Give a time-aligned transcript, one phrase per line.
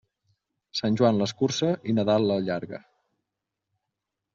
[0.79, 2.85] Sant Joan l'escurça i Nadal l'allarga.